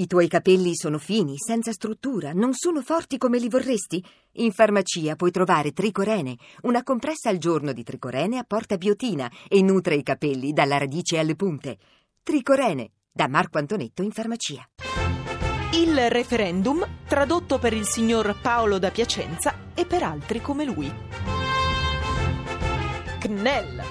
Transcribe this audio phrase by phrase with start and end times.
[0.00, 4.02] I tuoi capelli sono fini, senza struttura, non sono forti come li vorresti?
[4.36, 9.96] In farmacia puoi trovare Tricorene, una compressa al giorno di Tricorene apporta biotina e nutre
[9.96, 11.76] i capelli dalla radice alle punte.
[12.22, 14.66] Tricorene, da Marco Antonetto in farmacia.
[15.74, 20.90] Il referendum tradotto per il signor Paolo da Piacenza e per altri come lui.
[23.18, 23.82] CNEL.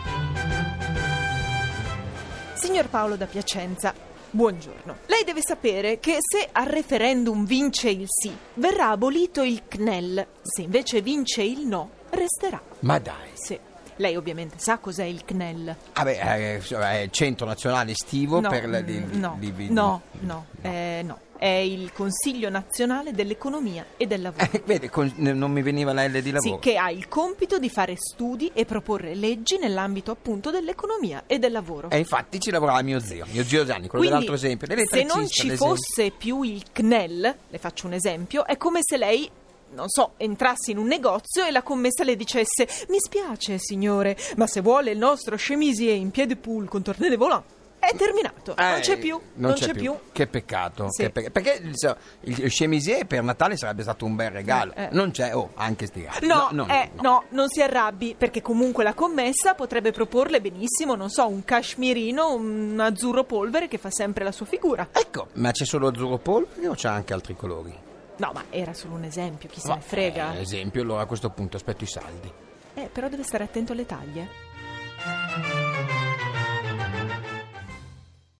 [2.55, 3.93] Signor Paolo da Piacenza,
[4.31, 4.97] buongiorno.
[5.05, 10.25] Lei deve sapere che se al referendum vince il sì, verrà abolito il CNEL.
[10.41, 12.61] Se invece vince il no, resterà.
[12.79, 13.29] Ma dai.
[13.33, 13.59] Sì.
[13.99, 15.75] Lei ovviamente sa cos'è il CNEL.
[15.93, 19.69] Vabbè, eh, è il Centro Nazionale Estivo No, per la, di, mm, no, di- di-
[19.71, 21.19] no, no, eh, no.
[21.37, 24.43] È il Consiglio Nazionale dell'Economia e del Lavoro.
[24.51, 26.59] Eh, vedi, con- non mi veniva la L di Sì, lavoro.
[26.59, 31.51] che ha il compito di fare studi e proporre leggi nell'ambito appunto dell'economia e del
[31.51, 31.89] lavoro.
[31.89, 34.67] E infatti ci lavorava mio zio, mio zio Gianni, quello Quindi, dell'altro esempio.
[34.87, 39.29] se non ci fosse più il CNEL, le faccio un esempio, è come se lei,
[39.71, 44.47] non so, entrasse in un negozio e la commessa le dicesse Mi spiace, signore, ma
[44.47, 47.43] se vuole il nostro chemisier in piede pool con tornede volant,
[47.79, 48.53] è terminato.
[48.57, 49.19] non Eh, c'è più.
[49.35, 49.95] Non, c'è, più.
[50.11, 50.87] Che peccato.
[50.91, 51.03] Sì.
[51.03, 51.31] che peccato.
[51.31, 54.73] Perché insomma, il chemisier per Natale sarebbe stato un bel regalo.
[54.75, 54.89] Eh, eh.
[54.91, 56.27] Non c'è, oh, anche sti gatti.
[56.27, 61.09] No, no, eh, no, non si arrabbi, perché comunque la commessa potrebbe proporle benissimo, non
[61.09, 64.89] so, un cashmirino, un azzurro polvere che fa sempre la sua figura.
[64.91, 67.87] Ecco, ma c'è solo azzurro polvere o c'è anche altri colori?
[68.19, 70.35] No, ma era solo un esempio, chi se ne frega.
[70.35, 72.31] eh, esempio, allora a questo punto aspetto i saldi.
[72.73, 74.27] Eh, però deve stare attento alle taglie.